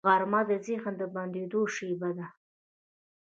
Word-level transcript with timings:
غرمه 0.07 0.41
د 0.49 0.51
ذهن 0.65 0.93
د 0.97 1.03
بندېدو 1.13 1.61
شیبه 1.75 2.09
ده 2.17 2.27